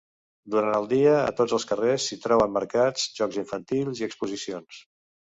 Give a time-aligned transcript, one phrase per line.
[0.53, 4.81] Durant el dia a tots els carrers s'hi troben mercats, jocs infantils i exposicions.